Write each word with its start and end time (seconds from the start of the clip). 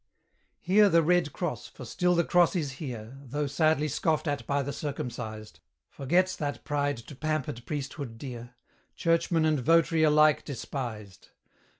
Here 0.59 0.89
the 0.89 1.03
red 1.03 1.31
cross, 1.31 1.67
for 1.67 1.85
still 1.85 2.15
the 2.15 2.23
cross 2.23 2.55
is 2.55 2.71
here, 2.81 3.19
Though 3.23 3.45
sadly 3.45 3.87
scoffed 3.87 4.27
at 4.27 4.47
by 4.47 4.63
the 4.63 4.73
circumcised, 4.73 5.59
Forgets 5.91 6.35
that 6.37 6.63
pride 6.63 6.97
to 6.97 7.15
pampered 7.15 7.63
priesthood 7.67 8.17
dear; 8.17 8.55
Churchman 8.95 9.45
and 9.45 9.59
votary 9.59 10.01
alike 10.01 10.43
despised. 10.43 11.29